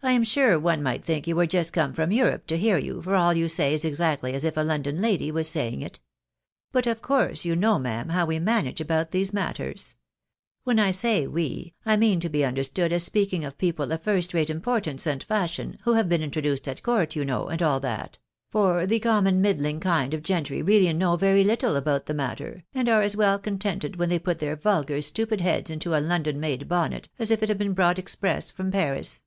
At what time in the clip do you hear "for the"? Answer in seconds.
18.52-19.00